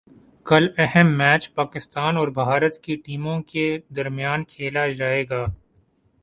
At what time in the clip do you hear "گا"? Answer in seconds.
5.29-5.43